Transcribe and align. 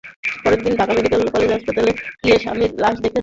পরের 0.43 0.59
দিন 0.63 0.73
Dhaka 0.79 0.93
medical 0.95 1.21
college 1.33 1.49
হাসপাতালে 1.51 1.91
গিয়ে 2.21 2.37
স্বামীর 2.43 2.71
লাশ 2.83 2.95
দেখতে 2.95 3.07
পান। 3.07 3.19